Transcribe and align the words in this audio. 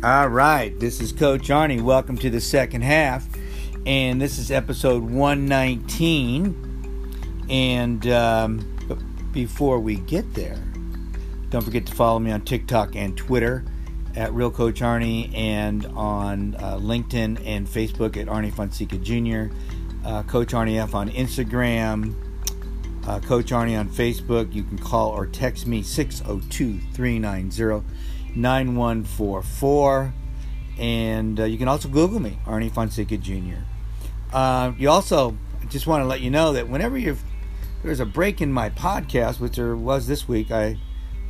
All 0.00 0.28
right, 0.28 0.78
this 0.78 1.00
is 1.00 1.10
Coach 1.10 1.48
Arnie. 1.48 1.82
Welcome 1.82 2.16
to 2.18 2.30
the 2.30 2.40
second 2.40 2.82
half, 2.82 3.26
and 3.84 4.22
this 4.22 4.38
is 4.38 4.52
episode 4.52 5.02
119. 5.02 7.46
And 7.50 8.06
um, 8.06 8.76
before 9.32 9.80
we 9.80 9.96
get 9.96 10.34
there, 10.34 10.62
don't 11.50 11.64
forget 11.64 11.84
to 11.86 11.94
follow 11.96 12.20
me 12.20 12.30
on 12.30 12.42
TikTok 12.42 12.94
and 12.94 13.16
Twitter 13.16 13.64
at 14.14 14.32
Real 14.32 14.52
Coach 14.52 14.82
Arnie, 14.82 15.36
and 15.36 15.84
on 15.86 16.54
uh, 16.60 16.76
LinkedIn 16.76 17.44
and 17.44 17.66
Facebook 17.66 18.16
at 18.16 18.28
Arnie 18.28 18.54
Fonseca 18.54 18.98
Jr. 18.98 19.52
Uh, 20.06 20.22
Coach 20.22 20.52
Arnie 20.52 20.80
F 20.80 20.94
on 20.94 21.10
Instagram. 21.10 22.14
Uh, 23.04 23.18
Coach 23.18 23.46
Arnie 23.46 23.76
on 23.76 23.88
Facebook. 23.88 24.54
You 24.54 24.62
can 24.62 24.78
call 24.78 25.08
or 25.08 25.26
text 25.26 25.66
me 25.66 25.82
602 25.82 26.78
390 26.92 27.84
9144. 28.36 30.12
And 30.78 31.40
uh, 31.40 31.44
you 31.44 31.58
can 31.58 31.68
also 31.68 31.88
Google 31.88 32.20
me, 32.20 32.38
Arnie 32.46 32.72
Fonseca 32.72 33.16
Jr. 33.16 33.62
Uh, 34.32 34.72
you 34.78 34.88
also 34.88 35.36
just 35.68 35.86
want 35.86 36.02
to 36.02 36.06
let 36.06 36.20
you 36.20 36.30
know 36.30 36.52
that 36.52 36.68
whenever 36.68 36.96
you 36.96 37.16
there's 37.82 38.00
a 38.00 38.06
break 38.06 38.40
in 38.40 38.52
my 38.52 38.70
podcast, 38.70 39.40
which 39.40 39.56
there 39.56 39.76
was 39.76 40.06
this 40.06 40.26
week, 40.28 40.50
I 40.50 40.78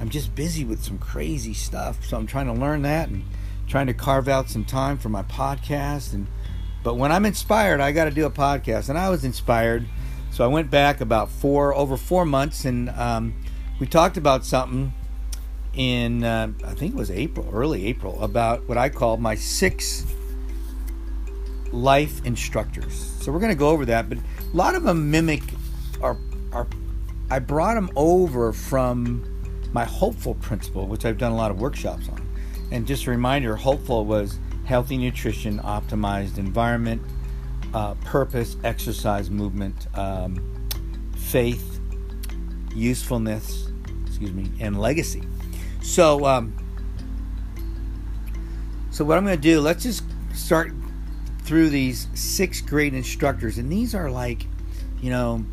I'm 0.00 0.08
just 0.08 0.34
busy 0.34 0.64
with 0.64 0.82
some 0.82 0.98
crazy 0.98 1.54
stuff, 1.54 2.04
so 2.04 2.16
I'm 2.16 2.26
trying 2.26 2.46
to 2.46 2.52
learn 2.52 2.82
that 2.82 3.08
and 3.08 3.24
trying 3.66 3.86
to 3.88 3.94
carve 3.94 4.28
out 4.28 4.48
some 4.48 4.64
time 4.64 4.96
for 4.96 5.08
my 5.08 5.22
podcast. 5.22 6.14
And 6.14 6.26
but 6.82 6.94
when 6.94 7.10
I'm 7.10 7.26
inspired, 7.26 7.80
I 7.80 7.92
got 7.92 8.04
to 8.04 8.10
do 8.10 8.24
a 8.26 8.30
podcast, 8.30 8.88
and 8.88 8.98
I 8.98 9.10
was 9.10 9.24
inspired, 9.24 9.86
so 10.30 10.44
I 10.44 10.46
went 10.46 10.70
back 10.70 11.00
about 11.00 11.30
four 11.30 11.74
over 11.74 11.96
four 11.96 12.24
months, 12.24 12.64
and 12.64 12.90
um, 12.90 13.34
we 13.80 13.86
talked 13.86 14.16
about 14.16 14.44
something 14.44 14.92
in 15.74 16.24
uh, 16.24 16.52
I 16.64 16.74
think 16.74 16.94
it 16.94 16.96
was 16.96 17.10
April, 17.10 17.48
early 17.52 17.86
April, 17.86 18.22
about 18.22 18.68
what 18.68 18.78
I 18.78 18.88
call 18.88 19.16
my 19.16 19.34
six 19.34 20.06
life 21.72 22.24
instructors. 22.24 22.94
So 23.20 23.32
we're 23.32 23.40
going 23.40 23.52
to 23.52 23.58
go 23.58 23.68
over 23.68 23.84
that, 23.86 24.08
but 24.08 24.18
a 24.18 24.56
lot 24.56 24.74
of 24.74 24.82
them 24.82 25.10
mimic 25.10 25.42
our 26.00 26.16
our. 26.52 26.66
I 27.30 27.38
brought 27.40 27.74
them 27.74 27.90
over 27.94 28.52
from 28.52 29.22
my 29.72 29.84
hopeful 29.84 30.34
principle, 30.34 30.86
which 30.86 31.04
I've 31.04 31.18
done 31.18 31.32
a 31.32 31.36
lot 31.36 31.50
of 31.50 31.60
workshops 31.60 32.08
on. 32.08 32.26
And 32.70 32.86
just 32.86 33.06
a 33.06 33.10
reminder, 33.10 33.54
hopeful 33.54 34.04
was 34.04 34.38
healthy 34.64 34.96
nutrition, 34.96 35.58
optimized 35.60 36.38
environment, 36.38 37.02
uh, 37.74 37.94
purpose, 38.04 38.56
exercise, 38.64 39.30
movement, 39.30 39.86
um, 39.94 40.68
faith, 41.16 41.80
usefulness, 42.74 43.70
excuse 44.06 44.32
me, 44.32 44.50
and 44.60 44.80
legacy. 44.80 45.22
So, 45.88 46.26
um, 46.26 46.52
so 48.90 49.06
what 49.06 49.16
I'm 49.16 49.24
going 49.24 49.36
to 49.36 49.42
do, 49.42 49.60
let's 49.62 49.82
just 49.82 50.04
start 50.34 50.70
through 51.44 51.70
these 51.70 52.08
six 52.12 52.60
great 52.60 52.92
instructors, 52.92 53.56
and 53.56 53.72
these 53.72 53.94
are 53.94 54.10
like, 54.10 54.46
you 55.00 55.08
know, 55.08 55.46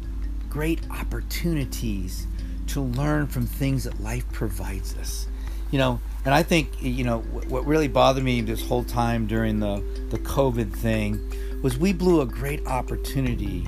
great 0.49 0.81
opportunities 0.91 2.27
to 2.67 2.81
learn 2.81 3.27
from 3.27 3.47
things 3.47 3.85
that 3.85 4.01
life 4.01 4.29
provides 4.33 4.97
us. 4.97 5.25
You 5.71 5.79
know, 5.79 6.01
and 6.25 6.33
I 6.33 6.43
think 6.43 6.83
you 6.83 7.05
know 7.05 7.19
what 7.21 7.65
really 7.65 7.87
bothered 7.87 8.23
me 8.23 8.41
this 8.41 8.61
whole 8.61 8.83
time 8.83 9.27
during 9.27 9.61
the 9.61 9.81
the 10.09 10.19
COVID 10.19 10.73
thing 10.73 11.61
was 11.63 11.77
we 11.77 11.93
blew 11.93 12.19
a 12.21 12.25
great 12.25 12.67
opportunity 12.67 13.65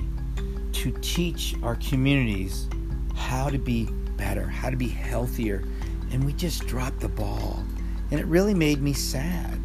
to 0.72 0.92
teach 1.00 1.54
our 1.62 1.76
communities 1.76 2.68
how 3.16 3.48
to 3.48 3.58
be 3.58 3.86
better, 4.18 4.46
how 4.46 4.68
to 4.68 4.76
be 4.76 4.88
healthier, 4.88 5.64
and 6.12 6.24
we 6.24 6.32
just 6.32 6.66
dropped 6.66 7.00
the 7.00 7.08
ball. 7.08 7.62
And 8.10 8.18
it 8.18 8.26
really 8.26 8.54
made 8.54 8.80
me 8.80 8.92
sad, 8.92 9.60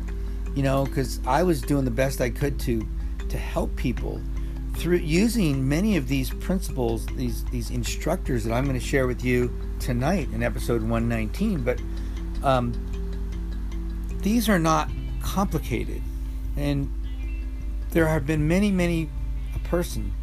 you 0.56 0.64
know, 0.64 0.86
because 0.86 1.20
I 1.26 1.44
was 1.44 1.62
doing 1.62 1.86
the 1.86 1.92
best 1.92 2.22
I 2.22 2.30
could 2.30 2.60
to 2.62 2.86
to 3.30 3.38
help 3.38 3.76
people 3.76 4.22
through 4.76 4.98
using 4.98 5.68
many 5.68 5.98
of 5.98 6.08
these 6.08 6.30
principles, 6.30 7.06
these 7.16 7.46
these 7.46 7.70
instructors 7.72 8.44
that 8.44 8.54
I'm 8.54 8.66
going 8.66 8.80
to 8.80 8.86
share 8.86 9.08
with 9.08 9.24
you 9.24 9.54
tonight 9.80 10.30
in 10.34 10.44
episode 10.44 10.82
119. 10.82 11.64
But 11.64 11.80
um, 12.44 12.74
these 14.22 14.50
are 14.50 14.60
not 14.60 14.90
complicated, 15.22 16.02
and 16.58 16.92
there 17.92 18.08
have 18.08 18.26
been 18.26 18.48
many, 18.48 18.72
many 18.72 19.10
a 19.56 19.60
person 19.60 20.14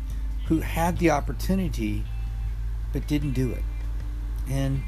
who 0.47 0.61
had 0.61 0.99
the 0.99 1.11
opportunity 1.11 2.05
but 2.93 3.07
didn't 3.07 3.33
do 3.33 3.53
it, 3.53 3.63
and 4.49 4.83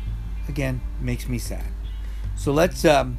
again 0.49 0.81
makes 1.01 1.29
me 1.29 1.39
sad. 1.39 1.67
So 2.37 2.53
let's 2.53 2.85
um, 2.85 3.19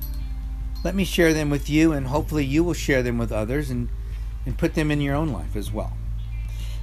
let 0.83 0.95
me 0.95 1.05
share 1.05 1.33
them 1.33 1.49
with 1.49 1.69
you, 1.69 1.93
and 1.93 2.07
hopefully 2.07 2.45
you 2.45 2.63
will 2.63 2.73
share 2.73 3.03
them 3.03 3.17
with 3.17 3.31
others, 3.31 3.69
and 3.69 3.89
and 4.45 4.57
put 4.57 4.75
them 4.75 4.91
in 4.91 5.01
your 5.01 5.15
own 5.15 5.29
life 5.29 5.55
as 5.55 5.71
well. 5.71 5.93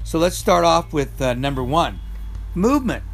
So 0.05 0.19
let's 0.19 0.37
start 0.37 0.65
off 0.65 0.93
with 0.93 1.21
uh, 1.21 1.35
number 1.35 1.63
one 1.63 2.01
movement. 2.55 3.05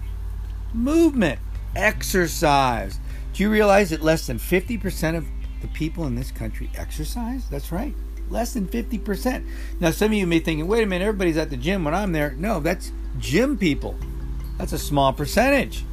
Movement. 0.73 1.41
Exercise. 1.75 2.99
Do 3.33 3.43
you 3.43 3.51
realize 3.51 3.91
that 3.91 4.03
less 4.03 4.27
than 4.27 4.39
50% 4.39 5.17
of 5.17 5.27
the 5.61 5.69
people 5.69 6.07
in 6.07 6.15
this 6.15 6.31
country 6.31 6.71
exercise? 6.75 7.47
That's 7.51 7.71
right. 7.71 7.95
Less 8.31 8.55
than 8.55 8.67
50%. 8.67 9.47
Now, 9.79 9.91
some 9.91 10.07
of 10.07 10.15
you 10.15 10.27
may 10.27 10.39
be 10.39 10.45
thinking, 10.45 10.67
wait 10.67 10.83
a 10.83 10.87
minute, 10.87 11.05
everybody's 11.05 11.37
at 11.37 11.51
the 11.51 11.57
gym 11.57 11.85
when 11.85 11.95
I'm 11.95 12.13
there. 12.13 12.33
No, 12.33 12.61
that's 12.61 12.93
gym 13.19 13.59
people. 13.59 13.95
That's 14.59 14.73
a 14.73 14.79
small 14.79 15.13
percentage. 15.13 15.85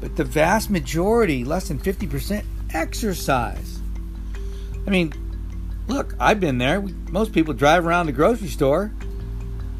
But 0.00 0.16
the 0.16 0.24
vast 0.24 0.70
majority, 0.70 1.44
less 1.44 1.68
than 1.68 1.78
50%, 1.78 2.44
exercise. 2.72 3.80
I 4.86 4.90
mean, 4.90 5.12
look, 5.88 6.14
I've 6.20 6.40
been 6.40 6.58
there. 6.58 6.80
Most 7.10 7.32
people 7.32 7.54
drive 7.54 7.86
around 7.86 8.06
the 8.06 8.12
grocery 8.12 8.48
store 8.48 8.92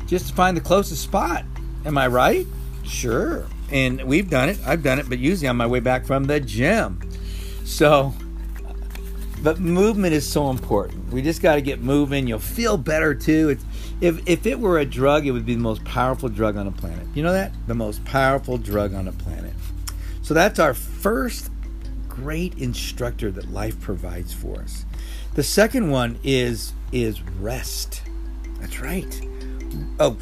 just 0.06 0.28
to 0.28 0.34
find 0.34 0.56
the 0.56 0.60
closest 0.60 1.02
spot. 1.02 1.44
Am 1.84 1.96
I 1.96 2.08
right? 2.08 2.46
Sure. 2.84 3.46
And 3.70 4.02
we've 4.02 4.28
done 4.28 4.48
it. 4.48 4.58
I've 4.66 4.82
done 4.82 4.98
it, 4.98 5.08
but 5.08 5.18
usually 5.18 5.48
on 5.48 5.56
my 5.56 5.66
way 5.66 5.80
back 5.80 6.06
from 6.06 6.24
the 6.24 6.40
gym. 6.40 7.00
So, 7.64 8.14
but 9.42 9.60
movement 9.60 10.14
is 10.14 10.26
so 10.28 10.50
important. 10.50 11.12
We 11.12 11.22
just 11.22 11.42
got 11.42 11.56
to 11.56 11.60
get 11.60 11.80
moving. 11.80 12.26
You'll 12.26 12.38
feel 12.38 12.76
better 12.76 13.14
too. 13.14 13.50
It's, 13.50 13.64
if 14.00 14.26
if 14.28 14.46
it 14.46 14.58
were 14.58 14.78
a 14.78 14.84
drug, 14.84 15.26
it 15.26 15.32
would 15.32 15.44
be 15.44 15.54
the 15.54 15.60
most 15.60 15.84
powerful 15.84 16.28
drug 16.28 16.56
on 16.56 16.66
the 16.66 16.72
planet. 16.72 17.06
You 17.14 17.22
know 17.22 17.32
that? 17.32 17.52
The 17.66 17.74
most 17.74 18.04
powerful 18.04 18.56
drug 18.56 18.94
on 18.94 19.04
the 19.04 19.12
planet. 19.12 19.47
So 20.28 20.34
that's 20.34 20.58
our 20.58 20.74
first 20.74 21.50
great 22.06 22.58
instructor 22.58 23.30
that 23.30 23.50
life 23.50 23.80
provides 23.80 24.30
for 24.30 24.60
us. 24.60 24.84
The 25.32 25.42
second 25.42 25.90
one 25.90 26.18
is 26.22 26.74
is 26.92 27.22
rest. 27.40 28.02
That's 28.60 28.78
right. 28.78 29.26
Oh, 29.98 30.18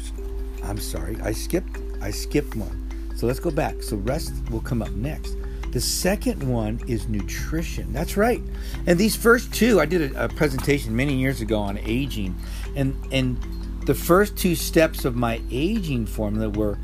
I'm 0.63 0.77
sorry. 0.77 1.17
I 1.21 1.33
skipped. 1.33 1.81
I 2.01 2.11
skipped 2.11 2.55
one. 2.55 3.11
So 3.17 3.27
let's 3.27 3.41
go 3.41 3.51
back. 3.51 3.83
So 3.83 3.97
rest 3.97 4.31
will 4.49 4.61
come 4.61 4.81
up 4.81 4.91
next. 4.91 5.35
The 5.71 5.81
second 5.81 6.41
one 6.41 6.79
is 6.87 7.09
nutrition. 7.09 7.91
That's 7.91 8.15
right. 8.15 8.41
And 8.85 8.97
these 8.97 9.17
first 9.17 9.53
two, 9.53 9.81
I 9.81 9.85
did 9.85 10.13
a, 10.15 10.23
a 10.23 10.29
presentation 10.29 10.95
many 10.95 11.15
years 11.15 11.41
ago 11.41 11.59
on 11.59 11.77
aging, 11.79 12.33
and 12.77 12.95
and 13.11 13.37
the 13.85 13.93
first 13.93 14.37
two 14.37 14.55
steps 14.55 15.03
of 15.03 15.17
my 15.17 15.41
aging 15.51 16.05
formula 16.05 16.47
were 16.47 16.77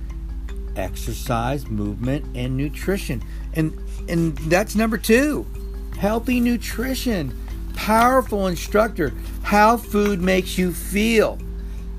exercise, 0.75 1.67
movement, 1.67 2.25
and 2.35 2.57
nutrition. 2.57 3.23
And 3.53 3.77
and 4.07 4.37
that's 4.49 4.75
number 4.75 4.97
two. 4.97 5.45
Healthy 5.97 6.39
nutrition. 6.39 7.37
Powerful 7.75 8.47
instructor. 8.47 9.13
How 9.43 9.77
food 9.77 10.21
makes 10.21 10.57
you 10.57 10.73
feel 10.73 11.39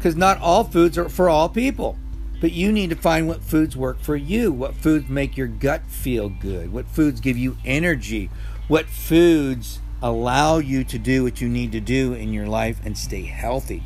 because 0.04 0.16
not 0.16 0.38
all 0.40 0.64
foods 0.64 0.98
are 0.98 1.08
for 1.08 1.30
all 1.30 1.48
people. 1.48 1.96
But 2.40 2.52
you 2.52 2.72
need 2.72 2.90
to 2.90 2.96
find 2.96 3.26
what 3.26 3.40
foods 3.40 3.74
work 3.74 4.00
for 4.00 4.16
you, 4.16 4.52
what 4.52 4.74
foods 4.74 5.08
make 5.08 5.34
your 5.34 5.46
gut 5.46 5.86
feel 5.86 6.28
good, 6.28 6.70
what 6.74 6.86
foods 6.86 7.20
give 7.20 7.38
you 7.38 7.56
energy, 7.64 8.28
what 8.68 8.84
foods 8.84 9.80
allow 10.02 10.58
you 10.58 10.84
to 10.84 10.98
do 10.98 11.22
what 11.22 11.40
you 11.40 11.48
need 11.48 11.72
to 11.72 11.80
do 11.80 12.12
in 12.12 12.34
your 12.34 12.46
life 12.46 12.78
and 12.84 12.98
stay 12.98 13.22
healthy. 13.22 13.82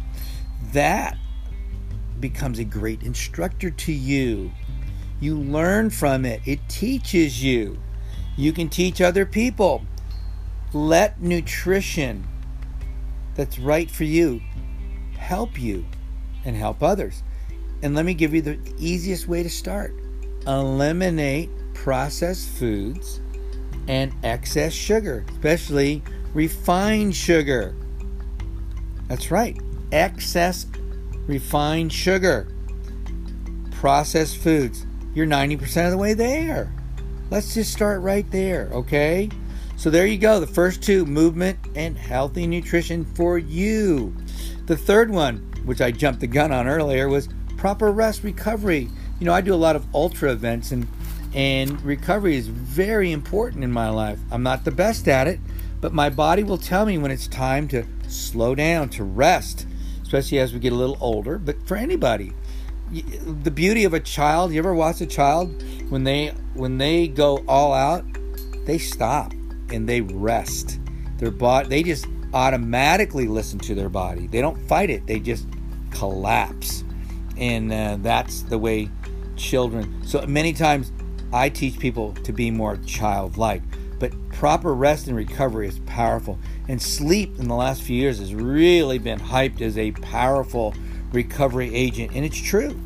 That 0.72 1.16
becomes 2.18 2.58
a 2.58 2.64
great 2.64 3.04
instructor 3.04 3.70
to 3.70 3.92
you. 3.92 4.50
You 5.20 5.38
learn 5.38 5.90
from 5.90 6.24
it, 6.24 6.40
it 6.46 6.60
teaches 6.68 7.42
you. 7.42 7.78
You 8.36 8.52
can 8.52 8.68
teach 8.68 9.00
other 9.00 9.26
people. 9.26 9.84
Let 10.72 11.20
nutrition 11.20 12.26
that's 13.34 13.58
right 13.58 13.90
for 13.90 14.04
you 14.04 14.40
help 15.16 15.60
you 15.60 15.84
and 16.44 16.56
help 16.56 16.82
others. 16.82 17.22
And 17.82 17.94
let 17.94 18.04
me 18.04 18.14
give 18.14 18.34
you 18.34 18.42
the 18.42 18.58
easiest 18.78 19.28
way 19.28 19.42
to 19.42 19.50
start 19.50 19.94
eliminate 20.46 21.50
processed 21.74 22.48
foods 22.48 23.20
and 23.86 24.12
excess 24.24 24.72
sugar, 24.72 25.24
especially 25.30 26.02
refined 26.32 27.14
sugar. 27.14 27.74
That's 29.08 29.30
right, 29.30 29.58
excess 29.92 30.66
refined 31.26 31.92
sugar. 31.92 32.48
Processed 33.72 34.38
foods. 34.38 34.86
You're 35.14 35.26
90% 35.26 35.86
of 35.86 35.90
the 35.90 35.98
way 35.98 36.14
there. 36.14 36.72
Let's 37.30 37.54
just 37.54 37.72
start 37.72 38.00
right 38.02 38.28
there, 38.30 38.68
okay? 38.72 39.28
So 39.76 39.90
there 39.90 40.06
you 40.06 40.18
go. 40.18 40.40
The 40.40 40.46
first 40.46 40.82
two 40.82 41.04
movement 41.06 41.58
and 41.74 41.96
healthy 41.96 42.46
nutrition 42.46 43.04
for 43.04 43.38
you. 43.38 44.14
The 44.66 44.76
third 44.76 45.10
one, 45.10 45.38
which 45.64 45.80
I 45.80 45.90
jumped 45.90 46.20
the 46.20 46.26
gun 46.26 46.52
on 46.52 46.66
earlier, 46.66 47.08
was 47.08 47.28
proper 47.56 47.92
rest 47.92 48.24
recovery. 48.24 48.88
You 49.20 49.26
know, 49.26 49.32
I 49.32 49.40
do 49.40 49.54
a 49.54 49.56
lot 49.56 49.76
of 49.76 49.86
ultra 49.94 50.32
events 50.32 50.72
and 50.72 50.86
and 51.34 51.80
recovery 51.82 52.36
is 52.36 52.48
very 52.48 53.12
important 53.12 53.62
in 53.62 53.70
my 53.70 53.90
life. 53.90 54.18
I'm 54.30 54.42
not 54.42 54.64
the 54.64 54.70
best 54.70 55.08
at 55.08 55.26
it, 55.26 55.40
but 55.80 55.92
my 55.92 56.08
body 56.08 56.42
will 56.42 56.58
tell 56.58 56.86
me 56.86 56.96
when 56.96 57.10
it's 57.10 57.28
time 57.28 57.68
to 57.68 57.84
slow 58.08 58.54
down, 58.54 58.88
to 58.90 59.04
rest, 59.04 59.66
especially 60.02 60.38
as 60.38 60.54
we 60.54 60.58
get 60.58 60.72
a 60.72 60.76
little 60.76 60.96
older. 61.00 61.38
But 61.38 61.66
for 61.68 61.76
anybody, 61.76 62.32
the 62.90 63.50
beauty 63.50 63.84
of 63.84 63.94
a 63.94 64.00
child, 64.00 64.52
you 64.52 64.58
ever 64.58 64.74
watch 64.74 65.00
a 65.00 65.06
child 65.06 65.62
when 65.90 66.04
they 66.04 66.28
when 66.54 66.78
they 66.78 67.08
go 67.08 67.44
all 67.48 67.72
out, 67.72 68.04
they 68.66 68.78
stop 68.78 69.32
and 69.70 69.88
they 69.88 70.00
rest. 70.00 70.80
Their 71.18 71.30
body 71.30 71.68
they 71.68 71.82
just 71.82 72.06
automatically 72.34 73.26
listen 73.26 73.58
to 73.60 73.74
their 73.74 73.88
body. 73.88 74.26
They 74.26 74.40
don't 74.40 74.58
fight 74.68 74.90
it. 74.90 75.06
They 75.06 75.20
just 75.20 75.46
collapse. 75.90 76.84
And 77.36 77.72
uh, 77.72 77.98
that's 78.00 78.42
the 78.42 78.58
way 78.58 78.90
children. 79.36 80.02
So 80.04 80.26
many 80.26 80.52
times 80.52 80.92
I 81.32 81.48
teach 81.48 81.78
people 81.78 82.14
to 82.14 82.32
be 82.32 82.50
more 82.50 82.76
childlike, 82.78 83.62
but 83.98 84.12
proper 84.32 84.74
rest 84.74 85.06
and 85.06 85.16
recovery 85.16 85.68
is 85.68 85.78
powerful. 85.80 86.38
And 86.68 86.80
sleep 86.80 87.38
in 87.38 87.48
the 87.48 87.54
last 87.54 87.82
few 87.82 87.96
years 87.96 88.18
has 88.18 88.34
really 88.34 88.98
been 88.98 89.18
hyped 89.20 89.60
as 89.60 89.78
a 89.78 89.92
powerful 89.92 90.74
recovery 91.12 91.74
agent, 91.74 92.12
and 92.14 92.24
it's 92.24 92.40
true. 92.40 92.80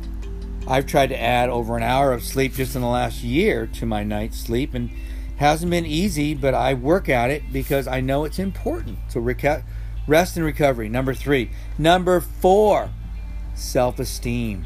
I've 0.67 0.85
tried 0.85 1.07
to 1.07 1.21
add 1.21 1.49
over 1.49 1.75
an 1.75 1.83
hour 1.83 2.13
of 2.13 2.23
sleep 2.23 2.53
just 2.53 2.75
in 2.75 2.81
the 2.81 2.87
last 2.87 3.23
year 3.23 3.67
to 3.67 3.85
my 3.85 4.03
night's 4.03 4.39
sleep, 4.39 4.73
and 4.73 4.89
hasn't 5.37 5.71
been 5.71 5.85
easy, 5.85 6.33
but 6.33 6.53
I 6.53 6.73
work 6.73 7.09
at 7.09 7.29
it 7.29 7.51
because 7.51 7.87
I 7.87 7.99
know 8.01 8.23
it's 8.23 8.39
important. 8.39 8.97
So 9.09 9.19
reca- 9.19 9.63
rest 10.07 10.37
and 10.37 10.45
recovery. 10.45 10.89
Number 10.89 11.13
three. 11.13 11.49
Number 11.77 12.21
four, 12.21 12.91
self-esteem. 13.55 14.65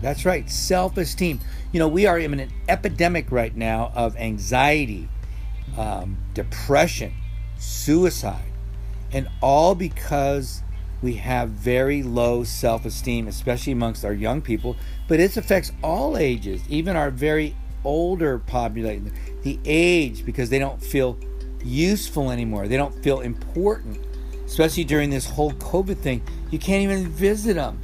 That's 0.00 0.24
right, 0.24 0.48
self-esteem. 0.48 1.40
You 1.72 1.80
know, 1.80 1.88
we 1.88 2.06
are 2.06 2.18
in 2.18 2.38
an 2.38 2.50
epidemic 2.68 3.30
right 3.30 3.54
now 3.54 3.92
of 3.94 4.16
anxiety, 4.16 5.08
um, 5.76 6.16
depression, 6.34 7.12
suicide, 7.58 8.52
and 9.12 9.28
all 9.40 9.74
because 9.74 10.62
we 11.02 11.14
have 11.14 11.50
very 11.50 12.02
low 12.02 12.44
self 12.44 12.84
esteem, 12.84 13.28
especially 13.28 13.72
amongst 13.72 14.04
our 14.04 14.12
young 14.12 14.40
people, 14.42 14.76
but 15.06 15.20
it 15.20 15.36
affects 15.36 15.72
all 15.82 16.16
ages, 16.16 16.62
even 16.68 16.96
our 16.96 17.10
very 17.10 17.54
older 17.84 18.38
population, 18.38 19.12
the 19.42 19.58
age, 19.64 20.24
because 20.24 20.50
they 20.50 20.58
don't 20.58 20.82
feel 20.82 21.18
useful 21.64 22.30
anymore. 22.30 22.68
They 22.68 22.76
don't 22.76 22.94
feel 23.02 23.20
important, 23.20 23.98
especially 24.44 24.84
during 24.84 25.10
this 25.10 25.26
whole 25.26 25.52
COVID 25.52 25.98
thing. 25.98 26.22
You 26.50 26.58
can't 26.58 26.82
even 26.82 27.08
visit 27.08 27.54
them. 27.54 27.80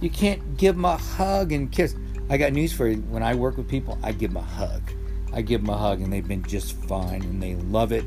You 0.00 0.10
can't 0.10 0.56
give 0.56 0.76
them 0.76 0.84
a 0.84 0.96
hug 0.96 1.52
and 1.52 1.70
kiss. 1.70 1.94
I 2.30 2.36
got 2.36 2.52
news 2.52 2.72
for 2.72 2.88
you. 2.88 2.98
When 3.02 3.22
I 3.22 3.34
work 3.34 3.56
with 3.56 3.68
people, 3.68 3.98
I 4.02 4.12
give 4.12 4.32
them 4.32 4.42
a 4.42 4.46
hug. 4.46 4.82
I 5.32 5.42
give 5.42 5.60
them 5.60 5.70
a 5.70 5.76
hug, 5.76 6.00
and 6.00 6.12
they've 6.12 6.26
been 6.26 6.42
just 6.44 6.72
fine, 6.84 7.22
and 7.22 7.42
they 7.42 7.54
love 7.54 7.92
it, 7.92 8.04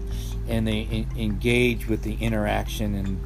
and 0.48 0.68
they 0.68 1.06
engage 1.15 1.88
with 1.88 2.01
the 2.03 2.15
interaction, 2.15 2.95
and 2.95 3.19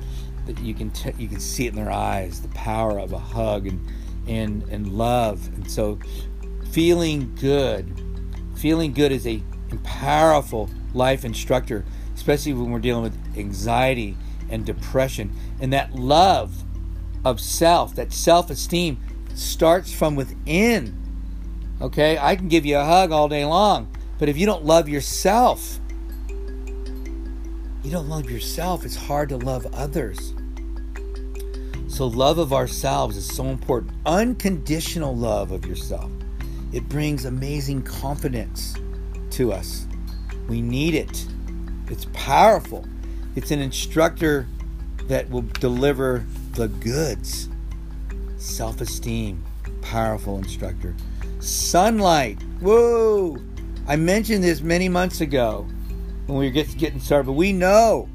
you 0.59 0.73
can 0.73 0.91
t- 0.91 1.13
you 1.17 1.27
can 1.27 1.39
see 1.39 1.65
it 1.65 1.69
in 1.69 1.75
their 1.75 1.91
eyes, 1.91 2.41
the 2.41 2.47
power 2.49 2.99
of 2.99 3.13
a 3.13 3.19
hug 3.19 3.67
and 3.67 3.87
and 4.27 4.63
and 4.69 4.87
love, 4.93 5.47
and 5.55 5.69
so 5.69 5.99
feeling 6.71 7.35
good, 7.35 8.01
feeling 8.55 8.93
good 8.93 9.11
is 9.11 9.25
a 9.25 9.41
powerful 9.83 10.69
life 10.93 11.25
instructor, 11.25 11.85
especially 12.13 12.53
when 12.53 12.71
we're 12.71 12.79
dealing 12.79 13.03
with 13.03 13.37
anxiety 13.37 14.17
and 14.49 14.65
depression, 14.65 15.33
and 15.59 15.73
that 15.73 15.95
love 15.95 16.63
of 17.23 17.39
self, 17.39 17.95
that 17.95 18.13
self 18.13 18.49
esteem 18.49 18.99
starts 19.33 19.93
from 19.93 20.15
within. 20.15 21.01
Okay, 21.81 22.17
I 22.17 22.35
can 22.35 22.47
give 22.47 22.65
you 22.65 22.77
a 22.77 22.85
hug 22.85 23.11
all 23.11 23.27
day 23.27 23.45
long, 23.45 23.93
but 24.17 24.29
if 24.29 24.37
you 24.37 24.45
don't 24.45 24.63
love 24.63 24.87
yourself, 24.87 25.79
you 27.85 27.91
don't 27.91 28.09
love 28.09 28.31
yourself, 28.31 28.83
it's 28.83 28.95
hard 28.95 29.29
to 29.29 29.37
love 29.37 29.67
others. 29.75 30.33
So, 31.87 32.07
love 32.07 32.39
of 32.39 32.51
ourselves 32.51 33.15
is 33.15 33.27
so 33.27 33.45
important. 33.45 33.93
Unconditional 34.07 35.15
love 35.15 35.51
of 35.51 35.67
yourself. 35.67 36.09
It 36.73 36.89
brings 36.89 37.25
amazing 37.25 37.83
confidence 37.83 38.75
to 39.31 39.53
us. 39.53 39.85
We 40.47 40.63
need 40.63 40.95
it. 40.95 41.27
It's 41.87 42.07
powerful. 42.11 42.85
It's 43.35 43.51
an 43.51 43.59
instructor 43.59 44.47
that 45.03 45.29
will 45.29 45.45
deliver 45.59 46.25
the 46.53 46.69
goods 46.69 47.49
self 48.37 48.81
esteem, 48.81 49.43
powerful 49.81 50.39
instructor. 50.39 50.95
Sunlight, 51.39 52.41
whoa! 52.61 53.37
I 53.87 53.95
mentioned 53.95 54.43
this 54.43 54.61
many 54.61 54.89
months 54.89 55.21
ago 55.21 55.67
when 56.27 56.37
we 56.37 56.47
were 56.47 56.51
getting 56.51 56.99
started, 56.99 57.27
but 57.27 57.33
we 57.33 57.53
know, 57.53 58.09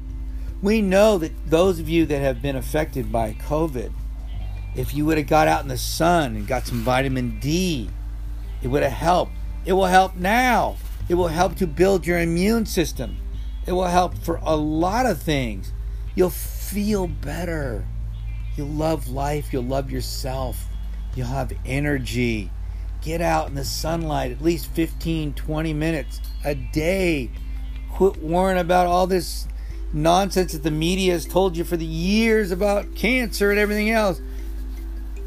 we 0.61 0.81
know 0.81 1.17
that 1.17 1.31
those 1.49 1.79
of 1.79 1.89
you 1.89 2.05
that 2.05 2.19
have 2.19 2.41
been 2.41 2.55
affected 2.55 3.11
by 3.11 3.33
COVID, 3.33 3.91
if 4.75 4.93
you 4.93 5.05
would 5.05 5.17
have 5.17 5.27
got 5.27 5.47
out 5.47 5.63
in 5.63 5.67
the 5.67 5.77
sun 5.77 6.35
and 6.35 6.47
got 6.47 6.67
some 6.67 6.81
vitamin 6.81 7.39
D, 7.39 7.89
it 8.61 8.67
would 8.67 8.83
have 8.83 8.91
helped. 8.91 9.33
It 9.65 9.73
will 9.73 9.85
help 9.85 10.15
now. 10.15 10.77
It 11.09 11.15
will 11.15 11.27
help 11.27 11.55
to 11.57 11.67
build 11.67 12.05
your 12.05 12.19
immune 12.19 12.65
system. 12.65 13.17
It 13.65 13.73
will 13.73 13.87
help 13.87 14.17
for 14.17 14.39
a 14.43 14.55
lot 14.55 15.05
of 15.05 15.21
things. 15.21 15.71
You'll 16.15 16.29
feel 16.29 17.07
better. 17.07 17.85
You'll 18.55 18.67
love 18.67 19.07
life. 19.09 19.51
You'll 19.51 19.63
love 19.63 19.91
yourself. 19.91 20.65
You'll 21.15 21.27
have 21.27 21.51
energy. 21.65 22.49
Get 23.01 23.21
out 23.21 23.47
in 23.47 23.55
the 23.55 23.65
sunlight 23.65 24.31
at 24.31 24.41
least 24.41 24.67
15, 24.67 25.33
20 25.33 25.73
minutes 25.73 26.21
a 26.45 26.55
day. 26.55 27.31
Quit 28.01 28.17
worrying 28.17 28.59
about 28.59 28.87
all 28.87 29.05
this 29.05 29.47
nonsense 29.93 30.53
that 30.53 30.63
the 30.63 30.71
media 30.71 31.13
has 31.13 31.23
told 31.23 31.55
you 31.55 31.63
for 31.63 31.77
the 31.77 31.85
years 31.85 32.49
about 32.49 32.95
cancer 32.95 33.51
and 33.51 33.59
everything 33.59 33.91
else. 33.91 34.19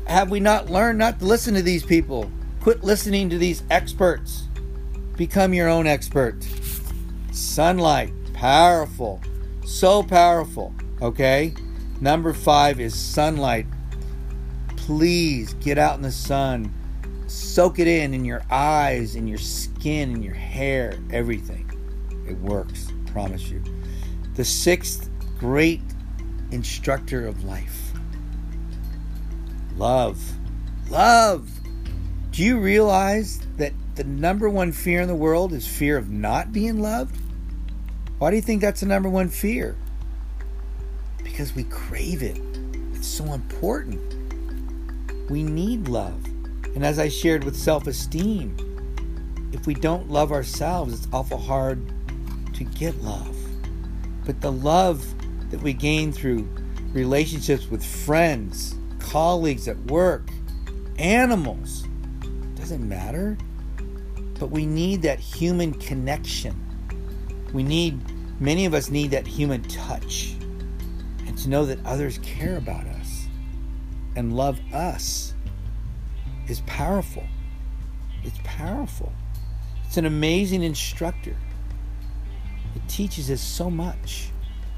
Have 0.08 0.28
we 0.28 0.40
not 0.40 0.68
learned 0.68 0.98
not 0.98 1.20
to 1.20 1.24
listen 1.24 1.54
to 1.54 1.62
these 1.62 1.84
people? 1.84 2.28
Quit 2.60 2.82
listening 2.82 3.30
to 3.30 3.38
these 3.38 3.62
experts. 3.70 4.48
Become 5.16 5.54
your 5.54 5.68
own 5.68 5.86
expert. 5.86 6.44
Sunlight, 7.30 8.12
powerful. 8.32 9.20
So 9.64 10.02
powerful, 10.02 10.74
okay? 11.00 11.54
Number 12.00 12.32
five 12.32 12.80
is 12.80 12.92
sunlight. 12.92 13.66
Please 14.78 15.54
get 15.54 15.78
out 15.78 15.94
in 15.94 16.02
the 16.02 16.10
sun. 16.10 16.74
Soak 17.28 17.78
it 17.78 17.86
in 17.86 18.14
in 18.14 18.24
your 18.24 18.42
eyes, 18.50 19.14
in 19.14 19.28
your 19.28 19.38
skin, 19.38 20.10
in 20.10 20.24
your 20.24 20.34
hair, 20.34 20.98
everything. 21.12 21.70
It 22.26 22.38
works, 22.38 22.92
promise 23.06 23.48
you. 23.48 23.62
The 24.34 24.44
sixth 24.44 25.10
great 25.38 25.82
instructor 26.50 27.26
of 27.26 27.44
life 27.44 27.92
love. 29.76 30.20
Love. 30.88 31.50
Do 32.30 32.44
you 32.44 32.58
realize 32.58 33.40
that 33.56 33.72
the 33.96 34.04
number 34.04 34.48
one 34.48 34.72
fear 34.72 35.00
in 35.00 35.08
the 35.08 35.14
world 35.14 35.52
is 35.52 35.66
fear 35.66 35.96
of 35.96 36.10
not 36.10 36.52
being 36.52 36.80
loved? 36.80 37.16
Why 38.18 38.30
do 38.30 38.36
you 38.36 38.42
think 38.42 38.60
that's 38.60 38.80
the 38.80 38.86
number 38.86 39.08
one 39.08 39.28
fear? 39.28 39.76
because 41.34 41.52
we 41.56 41.64
crave 41.64 42.22
it. 42.22 42.38
It's 42.94 43.08
so 43.08 43.24
important. 43.32 43.98
We 45.28 45.42
need 45.42 45.88
love. 45.88 46.24
And 46.76 46.86
as 46.86 47.00
I 47.00 47.08
shared 47.08 47.42
with 47.42 47.56
self 47.56 47.88
esteem, 47.88 48.56
if 49.52 49.66
we 49.66 49.74
don't 49.74 50.08
love 50.08 50.30
ourselves, 50.30 50.94
it's 50.94 51.08
awful 51.12 51.38
hard 51.38 51.82
to 52.54 52.64
get 52.64 52.96
love. 53.02 53.36
But 54.24 54.40
the 54.40 54.52
love 54.52 55.04
that 55.50 55.60
we 55.60 55.72
gain 55.72 56.12
through 56.12 56.48
relationships 56.92 57.68
with 57.70 57.84
friends, 57.84 58.74
colleagues 58.98 59.68
at 59.68 59.76
work, 59.86 60.28
animals, 60.98 61.86
doesn't 62.54 62.88
matter. 62.88 63.36
But 64.38 64.50
we 64.50 64.66
need 64.66 65.02
that 65.02 65.20
human 65.20 65.74
connection. 65.74 66.54
We 67.52 67.62
need, 67.62 68.00
many 68.40 68.64
of 68.64 68.74
us 68.74 68.90
need 68.90 69.10
that 69.12 69.26
human 69.26 69.62
touch 69.64 70.34
and 71.26 71.36
to 71.38 71.48
know 71.48 71.66
that 71.66 71.84
others 71.84 72.18
care 72.18 72.56
about 72.56 72.84
us 72.86 73.26
and 74.16 74.36
love 74.36 74.58
us 74.72 75.34
is 76.48 76.60
powerful. 76.66 77.24
It's 78.22 78.38
powerful. 78.44 79.12
It's 79.86 79.96
an 79.96 80.06
amazing 80.06 80.62
instructor. 80.62 81.36
It 82.74 82.88
teaches 82.88 83.30
us 83.30 83.40
so 83.40 83.70
much 83.70 84.30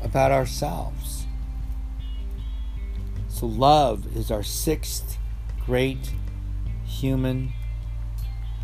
about 0.02 0.32
ourselves. 0.32 1.26
So, 3.28 3.46
love 3.46 4.16
is 4.16 4.30
our 4.30 4.42
sixth 4.42 5.18
great 5.64 6.12
human 6.84 7.52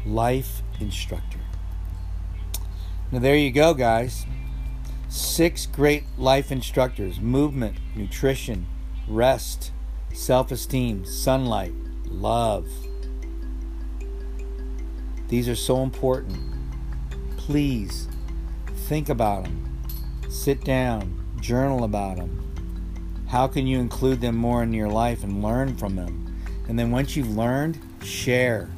life 0.07 0.63
instructor. 0.81 1.41
Now, 3.11 3.19
there 3.19 3.37
you 3.37 3.51
go, 3.51 3.75
guys. 3.75 4.25
Six 5.09 5.67
great 5.67 6.05
life 6.17 6.51
instructors 6.51 7.21
movement, 7.21 7.77
nutrition, 7.95 8.67
rest, 9.07 9.73
self 10.15 10.51
esteem, 10.51 11.05
sunlight, 11.05 11.75
love. 12.07 12.67
These 15.29 15.49
are 15.49 15.57
so 15.57 15.83
important. 15.83 16.39
Please 17.37 18.09
think 18.89 19.09
about 19.09 19.45
them. 19.45 19.83
Sit 20.29 20.65
down, 20.65 21.37
journal 21.41 21.85
about 21.85 22.17
them. 22.17 22.39
How 23.29 23.47
can 23.47 23.67
you 23.67 23.79
include 23.79 24.21
them 24.21 24.37
more 24.37 24.63
in 24.63 24.73
your 24.73 24.89
life 24.89 25.25
and 25.25 25.43
learn 25.43 25.77
from 25.77 25.97
them? 25.97 26.37
And 26.69 26.79
then 26.79 26.91
once 26.91 27.17
you've 27.17 27.37
learned, 27.37 27.79
share. 28.03 28.71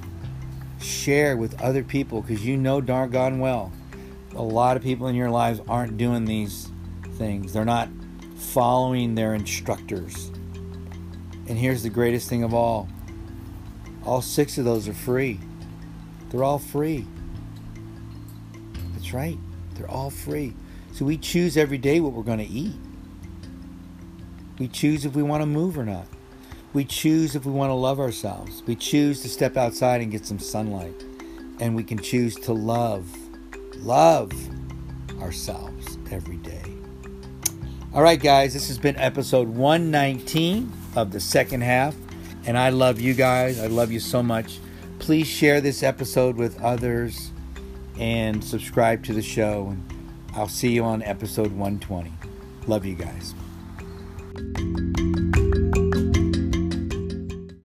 Share 0.80 1.36
with 1.36 1.60
other 1.60 1.82
people 1.82 2.22
because 2.22 2.44
you 2.44 2.56
know 2.56 2.80
darn 2.80 3.10
gone 3.10 3.38
well 3.38 3.72
a 4.34 4.42
lot 4.42 4.76
of 4.76 4.82
people 4.82 5.06
in 5.06 5.14
your 5.14 5.30
lives 5.30 5.60
aren't 5.68 5.96
doing 5.96 6.24
these 6.24 6.68
things. 7.12 7.52
They're 7.52 7.64
not 7.64 7.88
following 8.36 9.14
their 9.14 9.34
instructors. 9.34 10.30
And 11.46 11.58
here's 11.58 11.82
the 11.82 11.90
greatest 11.90 12.28
thing 12.28 12.42
of 12.42 12.52
all 12.54 12.88
all 14.04 14.20
six 14.20 14.58
of 14.58 14.64
those 14.66 14.86
are 14.86 14.94
free. 14.94 15.40
They're 16.28 16.44
all 16.44 16.58
free. 16.58 17.06
That's 18.92 19.14
right. 19.14 19.38
They're 19.74 19.90
all 19.90 20.10
free. 20.10 20.54
So 20.92 21.04
we 21.04 21.18
choose 21.18 21.56
every 21.56 21.78
day 21.78 22.00
what 22.00 22.12
we're 22.12 22.22
going 22.22 22.38
to 22.38 22.44
eat. 22.44 22.76
We 24.58 24.68
choose 24.68 25.04
if 25.04 25.14
we 25.14 25.22
want 25.22 25.42
to 25.42 25.46
move 25.46 25.76
or 25.76 25.84
not. 25.84 26.06
We 26.72 26.84
choose 26.84 27.34
if 27.34 27.44
we 27.44 27.52
want 27.52 27.70
to 27.70 27.74
love 27.74 27.98
ourselves. 28.00 28.62
We 28.66 28.76
choose 28.76 29.22
to 29.22 29.28
step 29.28 29.56
outside 29.56 30.00
and 30.00 30.10
get 30.10 30.24
some 30.26 30.38
sunlight. 30.38 31.04
And 31.60 31.74
we 31.74 31.84
can 31.84 31.98
choose 31.98 32.36
to 32.36 32.52
love, 32.52 33.08
love 33.76 34.32
ourselves 35.20 35.98
every 36.10 36.36
day. 36.38 36.62
All 37.92 38.02
right, 38.02 38.20
guys, 38.20 38.54
this 38.54 38.68
has 38.68 38.78
been 38.78 38.96
episode 38.96 39.48
119 39.48 40.72
of 40.96 41.12
the 41.12 41.20
second 41.20 41.62
half. 41.62 41.94
And 42.46 42.58
I 42.58 42.68
love 42.68 43.00
you 43.00 43.14
guys. 43.14 43.60
I 43.60 43.68
love 43.68 43.90
you 43.90 44.00
so 44.00 44.22
much. 44.22 44.58
Please 44.98 45.26
share 45.26 45.60
this 45.60 45.82
episode 45.82 46.36
with 46.36 46.60
others 46.62 47.30
and 47.98 48.42
subscribe 48.42 49.04
to 49.04 49.12
the 49.12 49.22
show. 49.22 49.68
And 49.70 49.84
I'll 50.34 50.48
see 50.48 50.72
you 50.72 50.84
on 50.84 51.02
episode 51.02 51.52
120. 51.52 52.12
Love 52.66 52.84
you 52.84 52.94
guys. 52.94 53.34